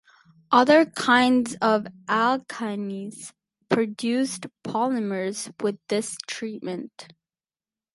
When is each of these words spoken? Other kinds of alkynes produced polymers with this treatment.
Other 0.51 0.87
kinds 0.87 1.57
of 1.61 1.85
alkynes 2.07 3.33
produced 3.69 4.47
polymers 4.63 5.53
with 5.61 5.77
this 5.89 6.17
treatment. 6.25 7.09